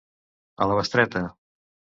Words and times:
A 0.65 0.69
la 0.71 0.79
bestreta. 0.79 1.25